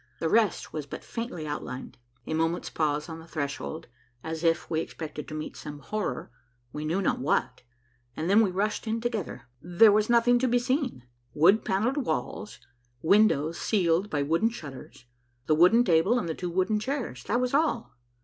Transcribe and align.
The 0.17 0.29
rest 0.29 0.73
was 0.73 0.87
but 0.87 1.03
faintly 1.03 1.45
outlined. 1.45 1.95
A 2.25 2.33
moment's 2.33 2.71
pause 2.71 3.07
on 3.07 3.19
the 3.19 3.27
threshold, 3.27 3.85
as 4.23 4.43
if 4.43 4.67
we 4.67 4.79
expected 4.81 5.27
to 5.27 5.35
meet 5.35 5.55
some 5.55 5.77
horror, 5.77 6.31
we 6.73 6.85
knew 6.85 7.03
not 7.03 7.19
what, 7.19 7.61
and 8.17 8.27
then 8.27 8.41
we 8.41 8.49
rushed 8.49 8.87
in 8.87 8.99
together. 8.99 9.43
There 9.61 9.91
was 9.91 10.09
nothing 10.09 10.39
to 10.39 10.47
be 10.47 10.57
seen. 10.57 11.03
Wood 11.35 11.63
panelled 11.63 11.97
walls; 11.97 12.57
windows 13.03 13.59
sealed 13.59 14.09
by 14.09 14.23
wooden 14.23 14.49
shutters; 14.49 15.05
the 15.45 15.53
wooden 15.53 15.83
table 15.83 16.17
and 16.17 16.27
the 16.27 16.33
two 16.33 16.49
wooden 16.49 16.79
chairs; 16.79 17.23
that 17.25 17.39
was 17.39 17.53
all. 17.53 17.95